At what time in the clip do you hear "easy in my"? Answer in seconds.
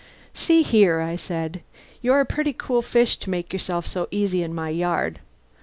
4.09-4.69